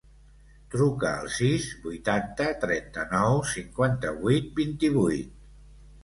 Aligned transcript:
Truca 0.75 1.09
al 1.17 1.27
sis, 1.33 1.65
vuitanta, 1.83 2.47
trenta-nou, 2.63 3.37
cinquanta-vuit, 3.51 4.49
vint-i-vuit. 4.61 5.37